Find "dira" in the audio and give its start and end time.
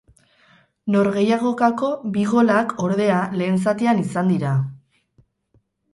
4.37-4.59